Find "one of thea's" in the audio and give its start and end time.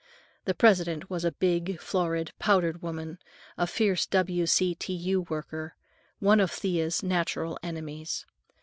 6.17-7.03